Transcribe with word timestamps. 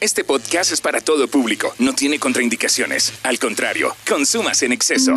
Este 0.00 0.24
podcast 0.24 0.72
es 0.72 0.80
para 0.80 1.00
todo 1.00 1.28
público. 1.28 1.72
No 1.78 1.94
tiene 1.94 2.18
contraindicaciones. 2.18 3.12
Al 3.22 3.38
contrario, 3.38 3.94
consumas 4.06 4.62
en 4.62 4.72
exceso. 4.72 5.16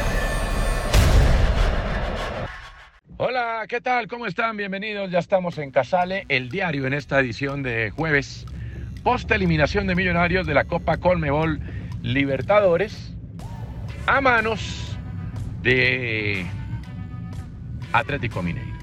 ¿Qué 3.67 3.79
tal? 3.79 4.07
¿Cómo 4.07 4.25
están? 4.25 4.57
Bienvenidos. 4.57 5.11
Ya 5.11 5.19
estamos 5.19 5.59
en 5.59 5.69
Casale, 5.69 6.25
el 6.29 6.49
diario 6.49 6.87
en 6.87 6.93
esta 6.93 7.19
edición 7.19 7.61
de 7.61 7.91
jueves. 7.91 8.47
Post 9.03 9.29
eliminación 9.29 9.85
de 9.85 9.93
Millonarios 9.93 10.47
de 10.47 10.55
la 10.55 10.63
Copa 10.63 10.97
Colmebol 10.97 11.59
Libertadores 12.01 13.13
a 14.07 14.19
manos 14.19 14.97
de 15.61 16.47
Atlético 17.93 18.41
Mineiro. 18.41 18.79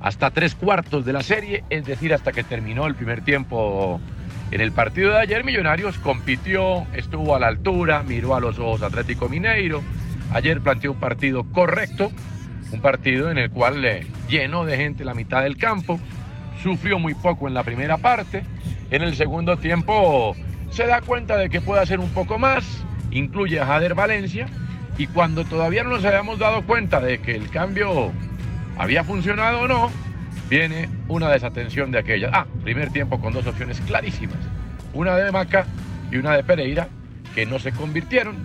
Hasta 0.00 0.32
tres 0.32 0.56
cuartos 0.56 1.04
de 1.04 1.12
la 1.12 1.22
serie, 1.22 1.62
es 1.70 1.84
decir, 1.84 2.12
hasta 2.12 2.32
que 2.32 2.42
terminó 2.42 2.88
el 2.88 2.96
primer 2.96 3.22
tiempo 3.22 4.00
en 4.50 4.60
el 4.60 4.72
partido 4.72 5.12
de 5.12 5.18
ayer, 5.18 5.44
Millonarios 5.44 5.96
compitió, 5.98 6.88
estuvo 6.92 7.36
a 7.36 7.38
la 7.38 7.46
altura, 7.46 8.02
miró 8.02 8.34
a 8.34 8.40
los 8.40 8.58
ojos 8.58 8.82
Atlético 8.82 9.28
Mineiro. 9.28 9.80
Ayer 10.32 10.60
planteó 10.60 10.92
un 10.92 10.98
partido 10.98 11.44
correcto, 11.44 12.10
un 12.72 12.80
partido 12.80 13.30
en 13.30 13.38
el 13.38 13.50
cual 13.50 13.82
le 13.82 14.06
llenó 14.28 14.64
de 14.64 14.76
gente 14.76 15.04
la 15.04 15.14
mitad 15.14 15.42
del 15.42 15.56
campo, 15.56 16.00
sufrió 16.62 16.98
muy 16.98 17.14
poco 17.14 17.48
en 17.48 17.54
la 17.54 17.64
primera 17.64 17.98
parte, 17.98 18.42
en 18.90 19.02
el 19.02 19.14
segundo 19.14 19.56
tiempo 19.56 20.36
se 20.70 20.86
da 20.86 21.00
cuenta 21.00 21.36
de 21.36 21.50
que 21.50 21.60
puede 21.60 21.82
hacer 21.82 22.00
un 22.00 22.10
poco 22.10 22.38
más, 22.38 22.64
incluye 23.10 23.60
a 23.60 23.66
Jader 23.66 23.94
Valencia, 23.94 24.46
y 24.98 25.06
cuando 25.06 25.44
todavía 25.44 25.82
no 25.82 25.90
nos 25.90 26.04
habíamos 26.04 26.38
dado 26.38 26.62
cuenta 26.66 27.00
de 27.00 27.20
que 27.20 27.34
el 27.34 27.48
cambio 27.48 28.12
había 28.76 29.02
funcionado 29.02 29.60
o 29.60 29.68
no, 29.68 29.90
viene 30.48 30.88
una 31.08 31.30
desatención 31.30 31.90
de 31.90 31.98
aquella. 31.98 32.30
Ah, 32.32 32.46
primer 32.62 32.90
tiempo 32.90 33.20
con 33.20 33.32
dos 33.32 33.46
opciones 33.46 33.80
clarísimas, 33.80 34.38
una 34.92 35.16
de 35.16 35.32
Maca 35.32 35.66
y 36.10 36.16
una 36.16 36.36
de 36.36 36.44
Pereira, 36.44 36.88
que 37.34 37.46
no 37.46 37.58
se 37.58 37.72
convirtieron, 37.72 38.36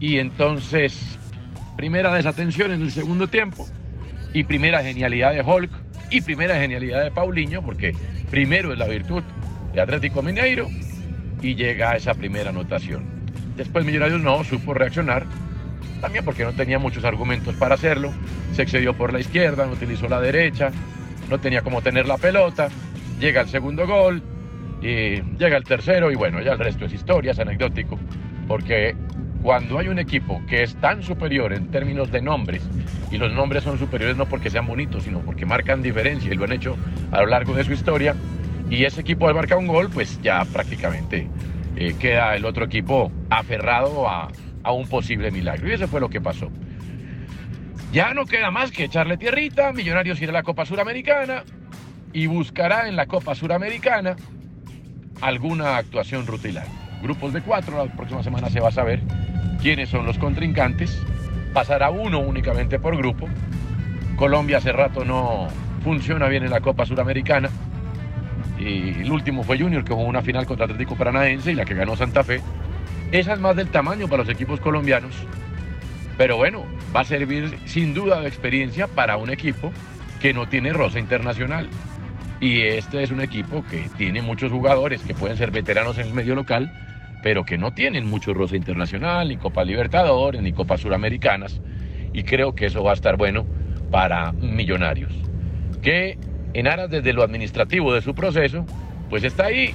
y 0.00 0.18
entonces 0.18 1.18
primera 1.76 2.12
desatención 2.14 2.72
en 2.72 2.82
el 2.82 2.90
segundo 2.90 3.28
tiempo. 3.28 3.68
Y 4.32 4.44
primera 4.44 4.82
genialidad 4.82 5.32
de 5.32 5.42
Hulk 5.42 5.70
y 6.10 6.20
primera 6.20 6.56
genialidad 6.56 7.02
de 7.02 7.10
Paulinho, 7.10 7.62
porque 7.62 7.94
primero 8.30 8.72
es 8.72 8.78
la 8.78 8.86
virtud 8.86 9.22
de 9.72 9.80
Atlético 9.80 10.22
Mineiro 10.22 10.68
y 11.42 11.54
llega 11.54 11.92
a 11.92 11.96
esa 11.96 12.14
primera 12.14 12.50
anotación. 12.50 13.04
Después 13.56 13.84
Millonarios 13.84 14.20
no 14.20 14.44
supo 14.44 14.74
reaccionar, 14.74 15.24
también 16.00 16.24
porque 16.24 16.44
no 16.44 16.52
tenía 16.52 16.78
muchos 16.78 17.04
argumentos 17.04 17.54
para 17.54 17.74
hacerlo, 17.74 18.12
se 18.52 18.62
excedió 18.62 18.94
por 18.94 19.12
la 19.12 19.20
izquierda, 19.20 19.66
no 19.66 19.72
utilizó 19.72 20.08
la 20.08 20.20
derecha, 20.20 20.70
no 21.30 21.38
tenía 21.38 21.62
cómo 21.62 21.80
tener 21.80 22.06
la 22.06 22.18
pelota, 22.18 22.68
llega 23.18 23.40
el 23.40 23.48
segundo 23.48 23.86
gol, 23.86 24.22
y 24.82 25.22
llega 25.38 25.56
el 25.56 25.64
tercero 25.64 26.10
y 26.10 26.14
bueno, 26.14 26.40
ya 26.42 26.52
el 26.52 26.58
resto 26.58 26.84
es 26.84 26.92
historia, 26.92 27.32
es 27.32 27.38
anecdótico, 27.38 27.98
porque 28.46 28.94
cuando 29.46 29.78
hay 29.78 29.86
un 29.86 30.00
equipo 30.00 30.42
que 30.48 30.64
es 30.64 30.74
tan 30.74 31.04
superior 31.04 31.52
en 31.52 31.70
términos 31.70 32.10
de 32.10 32.20
nombres, 32.20 32.68
y 33.12 33.16
los 33.16 33.32
nombres 33.32 33.62
son 33.62 33.78
superiores 33.78 34.16
no 34.16 34.26
porque 34.26 34.50
sean 34.50 34.66
bonitos, 34.66 35.04
sino 35.04 35.20
porque 35.20 35.46
marcan 35.46 35.82
diferencia 35.82 36.32
y 36.32 36.34
lo 36.34 36.46
han 36.46 36.52
hecho 36.52 36.76
a 37.12 37.20
lo 37.20 37.28
largo 37.28 37.54
de 37.54 37.62
su 37.62 37.72
historia, 37.72 38.16
y 38.68 38.82
ese 38.82 39.02
equipo 39.02 39.28
al 39.28 39.36
marcar 39.36 39.58
un 39.58 39.68
gol, 39.68 39.88
pues 39.88 40.20
ya 40.20 40.44
prácticamente 40.46 41.28
eh, 41.76 41.94
queda 41.96 42.34
el 42.34 42.44
otro 42.44 42.64
equipo 42.64 43.12
aferrado 43.30 44.08
a, 44.08 44.32
a 44.64 44.72
un 44.72 44.88
posible 44.88 45.30
milagro. 45.30 45.68
Y 45.68 45.74
eso 45.74 45.86
fue 45.86 46.00
lo 46.00 46.08
que 46.08 46.20
pasó. 46.20 46.50
Ya 47.92 48.14
no 48.14 48.26
queda 48.26 48.50
más 48.50 48.72
que 48.72 48.82
echarle 48.82 49.16
tierrita, 49.16 49.72
Millonarios 49.72 50.20
irá 50.20 50.30
a 50.30 50.32
la 50.32 50.42
Copa 50.42 50.66
Suramericana 50.66 51.44
y 52.12 52.26
buscará 52.26 52.88
en 52.88 52.96
la 52.96 53.06
Copa 53.06 53.36
Suramericana 53.36 54.16
alguna 55.20 55.76
actuación 55.76 56.26
rutilar. 56.26 56.66
Grupos 57.00 57.32
de 57.32 57.42
cuatro, 57.42 57.84
la 57.84 57.92
próxima 57.92 58.24
semana 58.24 58.50
se 58.50 58.58
va 58.58 58.70
a 58.70 58.72
saber 58.72 59.00
quiénes 59.60 59.88
son 59.88 60.06
los 60.06 60.18
contrincantes. 60.18 61.02
Pasará 61.52 61.90
uno 61.90 62.20
únicamente 62.20 62.78
por 62.78 62.96
grupo. 62.96 63.28
Colombia 64.16 64.58
hace 64.58 64.72
rato 64.72 65.04
no 65.04 65.48
funciona 65.82 66.28
bien 66.28 66.44
en 66.44 66.50
la 66.50 66.60
Copa 66.60 66.86
Suramericana. 66.86 67.50
Y 68.58 69.02
el 69.02 69.10
último 69.10 69.42
fue 69.44 69.58
Junior, 69.58 69.84
que 69.84 69.92
jugó 69.92 70.06
una 70.06 70.22
final 70.22 70.46
contra 70.46 70.64
Atlético 70.64 70.96
Paranaense 70.96 71.52
y 71.52 71.54
la 71.54 71.64
que 71.64 71.74
ganó 71.74 71.96
Santa 71.96 72.24
Fe. 72.24 72.40
Esa 73.12 73.34
es 73.34 73.40
más 73.40 73.54
del 73.56 73.68
tamaño 73.68 74.08
para 74.08 74.22
los 74.22 74.32
equipos 74.32 74.60
colombianos. 74.60 75.14
Pero 76.16 76.36
bueno, 76.36 76.64
va 76.94 77.00
a 77.00 77.04
servir 77.04 77.58
sin 77.66 77.94
duda 77.94 78.20
de 78.20 78.28
experiencia 78.28 78.86
para 78.86 79.16
un 79.16 79.30
equipo 79.30 79.72
que 80.20 80.32
no 80.32 80.48
tiene 80.48 80.72
rosa 80.72 80.98
internacional. 80.98 81.68
Y 82.40 82.62
este 82.62 83.02
es 83.02 83.10
un 83.10 83.20
equipo 83.20 83.64
que 83.70 83.88
tiene 83.96 84.22
muchos 84.22 84.50
jugadores 84.50 85.02
que 85.02 85.14
pueden 85.14 85.36
ser 85.36 85.50
veteranos 85.50 85.98
en 85.98 86.08
el 86.08 86.14
medio 86.14 86.34
local, 86.34 86.72
pero 87.26 87.44
que 87.44 87.58
no 87.58 87.72
tienen 87.72 88.06
mucho 88.06 88.34
rosa 88.34 88.54
internacional, 88.54 89.26
ni 89.26 89.36
Copa 89.36 89.64
Libertadores, 89.64 90.40
ni 90.42 90.52
Copas 90.52 90.82
Suramericanas. 90.82 91.60
Y 92.12 92.22
creo 92.22 92.54
que 92.54 92.66
eso 92.66 92.84
va 92.84 92.92
a 92.92 92.94
estar 92.94 93.16
bueno 93.16 93.44
para 93.90 94.30
Millonarios. 94.30 95.12
Que 95.82 96.18
en 96.54 96.68
aras 96.68 96.88
desde 96.88 97.12
lo 97.12 97.24
administrativo 97.24 97.92
de 97.92 98.00
su 98.00 98.14
proceso, 98.14 98.64
pues 99.10 99.24
está 99.24 99.46
ahí. 99.46 99.74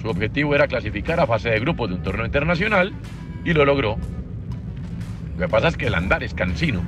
Su 0.00 0.10
objetivo 0.10 0.54
era 0.54 0.68
clasificar 0.68 1.18
a 1.18 1.26
fase 1.26 1.50
de 1.50 1.58
grupos 1.58 1.88
de 1.88 1.96
un 1.96 2.04
torneo 2.04 2.24
internacional 2.24 2.92
y 3.44 3.52
lo 3.52 3.64
logró. 3.64 3.96
Lo 5.32 5.40
que 5.40 5.48
pasa 5.48 5.66
es 5.66 5.76
que 5.76 5.88
el 5.88 5.94
andar 5.96 6.22
es 6.22 6.34
cansino 6.34 6.82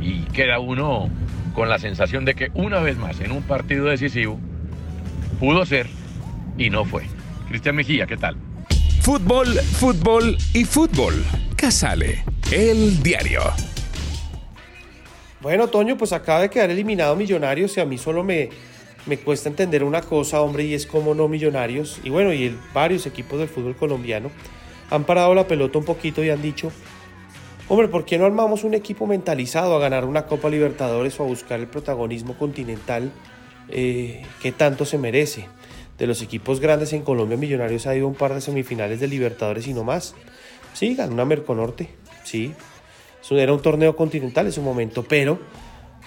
y 0.00 0.20
queda 0.32 0.60
uno 0.60 1.10
con 1.52 1.68
la 1.68 1.78
sensación 1.78 2.24
de 2.24 2.34
que 2.34 2.50
una 2.54 2.80
vez 2.80 2.96
más 2.96 3.20
en 3.20 3.32
un 3.32 3.42
partido 3.42 3.84
decisivo 3.84 4.40
pudo 5.38 5.66
ser 5.66 5.88
y 6.56 6.70
no 6.70 6.86
fue. 6.86 7.02
Cristian 7.50 7.76
Mejía, 7.76 8.06
¿qué 8.06 8.16
tal? 8.16 8.38
Fútbol, 9.04 9.48
fútbol 9.48 10.38
y 10.54 10.64
fútbol. 10.64 11.12
Casale, 11.56 12.24
el 12.50 13.02
diario. 13.02 13.42
Bueno, 15.42 15.68
Toño, 15.68 15.98
pues 15.98 16.14
acaba 16.14 16.40
de 16.40 16.48
quedar 16.48 16.70
eliminado 16.70 17.14
Millonarios 17.14 17.76
y 17.76 17.80
a 17.80 17.84
mí 17.84 17.98
solo 17.98 18.24
me, 18.24 18.48
me 19.04 19.18
cuesta 19.18 19.50
entender 19.50 19.84
una 19.84 20.00
cosa, 20.00 20.40
hombre, 20.40 20.64
y 20.64 20.72
es 20.72 20.86
como 20.86 21.14
no 21.14 21.28
Millonarios, 21.28 22.00
y 22.02 22.08
bueno, 22.08 22.32
y 22.32 22.56
varios 22.72 23.04
equipos 23.04 23.38
del 23.38 23.48
fútbol 23.48 23.76
colombiano 23.76 24.30
han 24.88 25.04
parado 25.04 25.34
la 25.34 25.46
pelota 25.46 25.76
un 25.76 25.84
poquito 25.84 26.24
y 26.24 26.30
han 26.30 26.40
dicho, 26.40 26.72
hombre, 27.68 27.88
¿por 27.88 28.06
qué 28.06 28.16
no 28.16 28.24
armamos 28.24 28.64
un 28.64 28.72
equipo 28.72 29.06
mentalizado 29.06 29.76
a 29.76 29.80
ganar 29.80 30.06
una 30.06 30.24
Copa 30.24 30.48
Libertadores 30.48 31.20
o 31.20 31.24
a 31.24 31.26
buscar 31.26 31.60
el 31.60 31.66
protagonismo 31.66 32.38
continental 32.38 33.12
eh, 33.68 34.22
que 34.40 34.50
tanto 34.50 34.86
se 34.86 34.96
merece? 34.96 35.46
De 35.98 36.06
los 36.06 36.22
equipos 36.22 36.60
grandes 36.60 36.92
en 36.92 37.02
Colombia, 37.02 37.36
Millonarios 37.36 37.86
ha 37.86 37.94
ido 37.94 38.08
un 38.08 38.14
par 38.14 38.34
de 38.34 38.40
semifinales 38.40 39.00
de 39.00 39.08
Libertadores 39.08 39.66
y 39.66 39.74
no 39.74 39.84
más. 39.84 40.14
Sí, 40.72 40.94
ganó 40.94 41.12
una 41.12 41.24
Merconorte, 41.24 41.88
sí, 42.24 42.52
era 43.30 43.52
un 43.52 43.62
torneo 43.62 43.96
continental 43.96 44.46
en 44.46 44.52
su 44.52 44.62
momento, 44.62 45.04
pero 45.04 45.38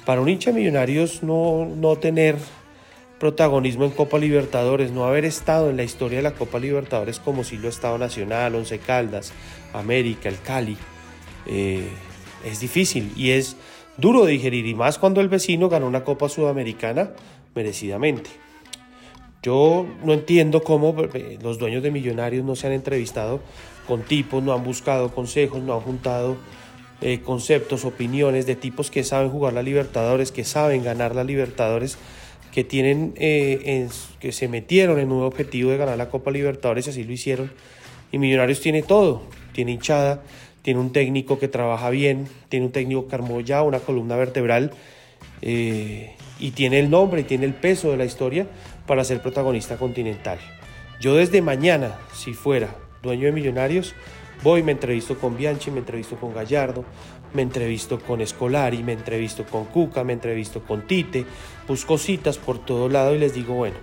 para 0.06 0.22
un 0.22 0.30
hincha 0.30 0.52
de 0.52 0.60
Millonarios 0.60 1.24
no, 1.24 1.66
no 1.66 1.96
tener 1.98 2.36
protagonismo 3.20 3.86
en 3.86 3.92
Copa 3.92 4.20
Libertadores, 4.20 4.92
no 4.92 5.06
haber 5.06 5.26
estado 5.26 5.70
en 5.70 5.78
la 5.78 5.84
historia 5.84 6.18
de 6.18 6.24
la 6.24 6.34
Copa 6.34 6.60
Libertadores 6.60 7.20
como 7.20 7.44
si 7.44 7.58
lo 7.58 7.68
ha 7.68 7.70
estado 7.70 7.98
Nacional, 7.98 8.54
Once 8.56 8.78
Caldas, 8.80 9.34
América, 9.74 10.30
el 10.30 10.40
Cali, 10.40 10.78
eh, 11.48 11.88
es 12.46 12.60
difícil 12.60 13.12
y 13.16 13.32
es 13.32 13.56
duro 13.98 14.26
de 14.26 14.34
digerir 14.34 14.68
y 14.68 14.76
más 14.76 15.00
cuando 15.00 15.20
el 15.22 15.30
vecino 15.30 15.70
ganó 15.70 15.88
una 15.88 16.04
Copa 16.04 16.30
Sudamericana 16.30 17.12
merecidamente. 17.56 18.30
Yo 19.48 19.88
no 20.04 20.12
entiendo 20.12 20.62
cómo 20.62 20.94
eh, 21.14 21.40
los 21.42 21.58
dueños 21.58 21.82
de 21.82 21.90
Millonarios 21.90 22.44
no 22.44 22.58
se 22.58 22.68
han 22.68 22.74
entrevistado 22.74 23.40
con 23.88 24.02
tipos, 24.02 24.44
no 24.44 24.52
han 24.52 24.62
buscado 24.62 25.16
consejos, 25.16 25.64
no 25.64 25.74
han 25.74 25.80
juntado 25.80 26.36
eh, 27.00 27.22
conceptos, 27.22 27.86
opiniones 27.86 28.46
de 28.46 28.58
tipos 28.58 28.92
que 28.92 29.06
saben 29.06 29.30
jugar 29.30 29.54
la 29.54 29.64
Libertadores, 29.64 30.34
que 30.34 30.44
saben 30.44 30.84
ganar 30.84 31.16
la 31.16 31.24
Libertadores, 31.24 31.98
que 32.52 32.66
tienen, 32.66 33.14
eh, 33.16 33.88
que 34.20 34.34
se 34.34 34.50
metieron 34.50 35.00
en 35.00 35.14
un 35.14 35.24
objetivo 35.24 35.72
de 35.72 35.78
ganar 35.78 35.98
la 35.98 36.10
Copa 36.10 36.30
Libertadores 36.30 36.86
y 36.88 36.90
así 36.90 37.06
lo 37.06 37.14
hicieron. 37.14 37.50
Y 38.12 38.18
Millonarios 38.18 38.60
tiene 38.60 38.84
todo, 38.84 39.22
tiene 39.54 39.72
hinchada, 39.72 40.24
tiene 40.62 40.82
un 40.82 40.92
técnico 40.92 41.40
que 41.40 41.48
trabaja 41.48 41.90
bien, 41.90 42.28
tiene 42.50 42.66
un 42.66 42.74
técnico 42.74 43.08
que 43.08 43.16
armó 43.16 43.40
ya 43.40 43.64
una 43.64 43.80
columna 43.80 44.18
vertebral 44.18 44.74
y 45.42 46.52
tiene 46.52 46.80
el 46.80 46.90
nombre 46.90 47.22
y 47.22 47.24
tiene 47.24 47.46
el 47.46 47.54
peso 47.54 47.92
de 47.92 47.98
la 47.98 48.04
historia 48.04 48.48
para 48.88 49.04
ser 49.04 49.22
protagonista 49.22 49.78
continental. 49.78 50.40
Yo 51.00 51.16
desde 51.16 51.44
mañana, 51.44 52.00
si 52.14 52.34
fuera 52.34 52.76
dueño 53.04 53.26
de 53.26 53.32
Millonarios, 53.32 53.94
Voy, 54.44 54.62
me 54.62 54.72
entrevisto 54.72 55.18
con 55.18 55.36
Bianchi, 55.36 55.72
me 55.72 55.80
entrevisto 55.80 56.16
con 56.16 56.34
Gallardo, 56.34 56.86
me 57.34 57.42
entrevisto 57.42 58.00
con 58.00 58.22
Escolari, 58.22 58.84
me 58.84 58.94
entrevisto 58.94 59.46
con 59.46 59.66
Cuca, 59.66 60.04
me 60.04 60.14
entrevisto 60.14 60.62
con 60.62 60.86
Tite, 60.86 61.26
busco 61.68 61.98
citas 61.98 62.38
por 62.38 62.60
todo 62.60 62.88
lado 62.88 63.16
y 63.16 63.20
les 63.20 63.34
digo, 63.34 63.56
bueno, 63.56 63.78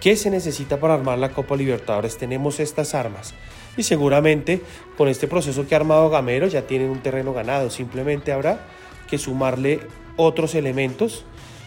¿qué 0.00 0.16
se 0.16 0.30
necesita 0.30 0.78
para 0.78 0.94
armar 0.94 1.18
la 1.18 1.30
Copa 1.30 1.56
Libertadores? 1.56 2.18
Tenemos 2.18 2.60
estas 2.60 2.94
armas. 2.94 3.34
Y 3.78 3.82
seguramente 3.82 4.60
con 4.96 5.08
este 5.08 5.26
proceso 5.26 5.66
que 5.66 5.74
ha 5.74 5.78
armado 5.78 6.10
Gamero 6.10 6.46
ya 6.48 6.66
tienen 6.66 6.90
un 6.90 7.00
terreno 7.00 7.32
ganado. 7.32 7.70
Simplemente 7.70 8.30
habrá 8.30 8.66
que 9.08 9.16
sumarle 9.16 9.80
otros 10.16 10.54
elementos 10.54 11.24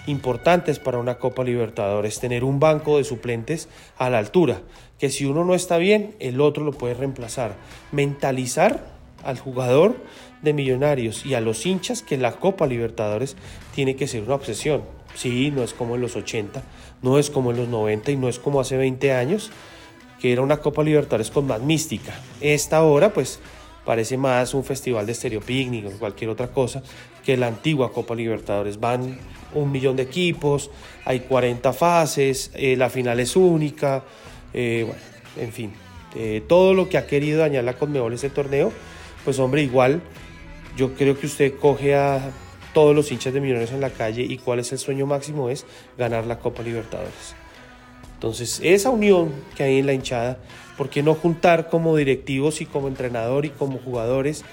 importantes 0.07 0.79
para 0.79 0.97
una 0.97 1.19
Copa 1.19 1.43
Libertadores, 1.43 2.19
tener 2.19 2.43
un 2.43 2.59
banco 2.59 2.97
de 2.97 3.03
suplentes 3.03 3.69
a 3.97 4.09
la 4.09 4.17
altura, 4.17 4.61
que 4.97 5.09
si 5.09 5.25
uno 5.25 5.45
no 5.45 5.53
está 5.53 5.77
bien, 5.77 6.15
el 6.19 6.41
otro 6.41 6.63
lo 6.63 6.71
puede 6.71 6.95
reemplazar. 6.95 7.55
Mentalizar 7.91 8.85
al 9.23 9.37
jugador 9.37 9.97
de 10.41 10.53
Millonarios 10.53 11.25
y 11.25 11.35
a 11.35 11.41
los 11.41 11.65
hinchas 11.65 12.01
que 12.01 12.17
la 12.17 12.33
Copa 12.33 12.65
Libertadores 12.65 13.35
tiene 13.75 13.95
que 13.95 14.07
ser 14.07 14.23
una 14.23 14.35
obsesión. 14.35 14.81
Sí, 15.13 15.51
no 15.51 15.63
es 15.63 15.73
como 15.73 15.95
en 15.95 16.01
los 16.01 16.15
80, 16.15 16.63
no 17.01 17.19
es 17.19 17.29
como 17.29 17.51
en 17.51 17.57
los 17.57 17.67
90 17.67 18.11
y 18.11 18.15
no 18.17 18.29
es 18.29 18.39
como 18.39 18.61
hace 18.61 18.77
20 18.77 19.13
años, 19.13 19.51
que 20.19 20.31
era 20.31 20.41
una 20.41 20.57
Copa 20.57 20.83
Libertadores 20.83 21.31
con 21.31 21.47
más 21.47 21.61
mística. 21.61 22.13
Esta 22.39 22.83
hora, 22.83 23.13
pues, 23.13 23.39
parece 23.85 24.17
más 24.17 24.53
un 24.53 24.63
festival 24.63 25.05
de 25.05 25.13
estereopicnic 25.13 25.85
o 25.87 25.91
cualquier 25.91 26.29
otra 26.29 26.49
cosa 26.49 26.83
que 27.27 27.35
la 27.35 27.47
antigua 27.47 27.91
Copa 27.91 28.15
Libertadores. 28.15 28.79
Van 28.79 29.17
un 29.53 29.69
millón 29.69 29.97
de 29.97 30.03
equipos, 30.03 30.71
hay 31.03 31.19
40 31.19 31.73
fases, 31.73 32.51
eh, 32.53 32.77
la 32.77 32.89
final 32.89 33.19
es 33.19 33.35
única, 33.35 34.05
eh, 34.53 34.85
bueno, 34.87 35.01
en 35.35 35.51
fin, 35.51 35.73
eh, 36.15 36.41
todo 36.47 36.73
lo 36.73 36.87
que 36.87 36.97
ha 36.97 37.05
querido 37.05 37.39
dañar 37.39 37.65
la 37.65 37.73
Conmebol 37.73 38.13
ese 38.13 38.29
torneo, 38.29 38.71
pues 39.25 39.39
hombre, 39.39 39.61
igual 39.61 40.01
yo 40.77 40.93
creo 40.93 41.19
que 41.19 41.25
usted 41.25 41.55
coge 41.59 41.95
a 41.95 42.31
todos 42.73 42.95
los 42.95 43.11
hinchas 43.11 43.33
de 43.33 43.41
Millonarios 43.41 43.73
en 43.73 43.81
la 43.81 43.89
calle 43.89 44.23
y 44.23 44.37
cuál 44.37 44.59
es 44.59 44.71
el 44.71 44.79
sueño 44.79 45.05
máximo 45.05 45.49
es 45.49 45.65
ganar 45.97 46.25
la 46.27 46.39
Copa 46.39 46.63
Libertadores. 46.63 47.35
Entonces, 48.13 48.61
esa 48.63 48.89
unión 48.89 49.33
que 49.57 49.63
hay 49.63 49.79
en 49.79 49.85
la 49.85 49.91
hinchada, 49.91 50.37
¿por 50.77 50.89
qué 50.89 51.03
no 51.03 51.13
juntar 51.13 51.67
como 51.67 51.97
directivos 51.97 52.61
y 52.61 52.65
como 52.65 52.87
entrenador 52.87 53.45
y 53.45 53.49
como 53.49 53.79
jugadores? 53.79 54.45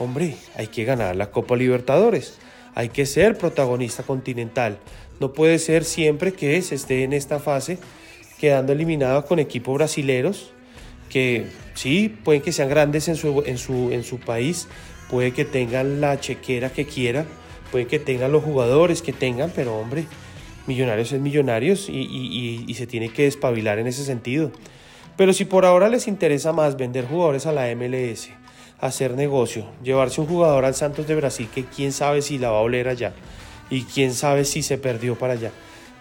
Hombre, 0.00 0.34
hay 0.56 0.66
que 0.66 0.84
ganar 0.84 1.14
la 1.14 1.30
Copa 1.30 1.54
Libertadores 1.54 2.40
hay 2.74 2.88
que 2.88 3.06
ser 3.06 3.36
protagonista 3.36 4.02
continental. 4.02 4.78
No 5.18 5.32
puede 5.32 5.58
ser 5.58 5.84
siempre 5.84 6.32
que 6.32 6.60
se 6.62 6.74
esté 6.74 7.04
en 7.04 7.12
esta 7.12 7.38
fase 7.38 7.78
quedando 8.38 8.72
eliminado 8.72 9.24
con 9.26 9.38
equipos 9.38 9.74
brasileros 9.74 10.52
que 11.10 11.46
sí, 11.74 12.08
pueden 12.24 12.40
que 12.40 12.52
sean 12.52 12.68
grandes 12.68 13.08
en 13.08 13.16
su, 13.16 13.42
en 13.44 13.58
su, 13.58 13.90
en 13.90 14.04
su 14.04 14.20
país, 14.20 14.68
puede 15.10 15.32
que 15.32 15.44
tengan 15.44 16.00
la 16.00 16.20
chequera 16.20 16.70
que 16.70 16.86
quiera, 16.86 17.26
puede 17.72 17.86
que 17.86 17.98
tengan 17.98 18.30
los 18.30 18.44
jugadores 18.44 19.02
que 19.02 19.12
tengan, 19.12 19.50
pero 19.54 19.76
hombre, 19.76 20.04
millonarios 20.68 21.10
es 21.10 21.20
millonarios 21.20 21.88
y, 21.88 22.64
y 22.66 22.74
se 22.74 22.86
tiene 22.86 23.08
que 23.08 23.24
despabilar 23.24 23.80
en 23.80 23.88
ese 23.88 24.04
sentido. 24.04 24.52
Pero 25.16 25.32
si 25.32 25.44
por 25.44 25.66
ahora 25.66 25.88
les 25.88 26.06
interesa 26.06 26.52
más 26.52 26.76
vender 26.76 27.06
jugadores 27.06 27.44
a 27.44 27.52
la 27.52 27.74
MLS, 27.74 28.30
hacer 28.80 29.14
negocio, 29.14 29.66
llevarse 29.82 30.20
un 30.20 30.26
jugador 30.26 30.64
al 30.64 30.74
Santos 30.74 31.06
de 31.06 31.14
Brasil 31.14 31.48
que 31.54 31.64
quién 31.64 31.92
sabe 31.92 32.22
si 32.22 32.38
la 32.38 32.50
va 32.50 32.58
a 32.58 32.62
oler 32.62 32.88
allá 32.88 33.12
y 33.68 33.82
quién 33.82 34.14
sabe 34.14 34.44
si 34.44 34.62
se 34.62 34.78
perdió 34.78 35.16
para 35.16 35.34
allá, 35.34 35.52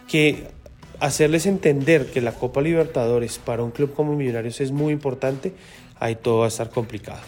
que 0.07 0.47
hacerles 0.99 1.45
entender 1.45 2.07
que 2.07 2.21
la 2.21 2.33
Copa 2.33 2.61
Libertadores 2.61 3.37
para 3.37 3.63
un 3.63 3.71
club 3.71 3.93
como 3.93 4.15
Millonarios 4.15 4.59
es 4.61 4.71
muy 4.71 4.93
importante, 4.93 5.53
ahí 5.99 6.15
todo 6.15 6.39
va 6.39 6.45
a 6.45 6.49
estar 6.49 6.69
complicado. 6.69 7.21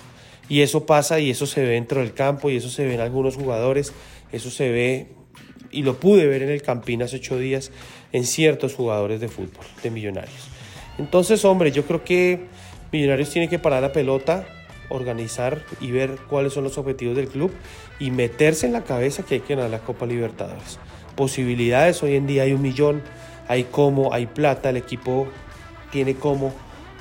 Y 0.50 0.62
eso 0.62 0.86
pasa 0.86 1.20
y 1.20 1.29
eso 1.29 1.46
se 1.46 1.62
ve 1.62 1.70
dentro 1.70 2.01
del 2.01 2.13
campo 2.13 2.50
y 2.50 2.58
eso 2.58 2.70
se 2.70 2.86
ve 2.86 2.96
en 2.96 3.01
algunos 3.01 3.36
jugadores, 3.36 3.93
eso 4.31 4.50
se 4.50 4.70
ve 4.70 5.08
y 5.72 5.84
lo 5.84 6.00
pude 6.00 6.27
ver 6.27 6.41
en 6.43 6.50
el 6.50 6.62
Campín 6.62 7.01
hace 7.01 7.17
ocho 7.17 7.38
días 7.38 7.72
en 8.12 8.25
ciertos 8.25 8.74
jugadores 8.74 9.22
de 9.22 9.29
fútbol, 9.29 9.65
de 9.81 9.91
Millonarios. 9.91 10.50
Entonces, 10.98 11.46
hombre, 11.46 11.72
yo 11.72 11.86
creo 11.86 12.03
que 12.03 12.48
Millonarios 12.91 13.29
tiene 13.29 13.48
que 13.48 13.60
parar 13.60 13.81
la 13.81 13.93
pelota, 13.93 14.46
organizar 14.91 15.63
y 15.79 15.91
ver 15.91 16.17
cuáles 16.29 16.53
son 16.53 16.63
los 16.63 16.77
objetivos 16.77 17.15
del 17.15 17.27
club 17.27 17.51
y 18.00 18.12
meterse 18.12 18.65
en 18.65 18.74
la 18.74 18.83
cabeza 18.83 19.24
que 19.24 19.36
hay 19.36 19.41
que 19.41 19.55
ganar 19.55 19.69
la 19.69 19.79
Copa 19.79 20.05
Libertadores. 20.05 20.79
Posibilidades, 21.15 22.01
hoy 22.03 22.15
en 22.15 22.27
día 22.27 22.43
hay 22.43 22.53
un 22.53 22.62
millón, 22.62 23.01
hay 23.48 23.65
cómo, 23.65 24.13
hay 24.13 24.27
plata, 24.27 24.69
el 24.69 24.77
equipo 24.77 25.27
tiene 25.91 26.15
cómo 26.15 26.53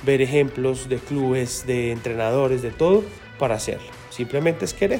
ver 0.05 0.21
ejemplos 0.21 0.89
de 0.89 0.97
clubes, 0.97 1.65
de 1.65 1.91
entrenadores, 1.91 2.61
de 2.61 2.71
todo 2.71 3.03
para 3.39 3.55
hacerlo. 3.55 3.87
Simplemente 4.09 4.65
es 4.65 4.73
querer. 4.73 4.99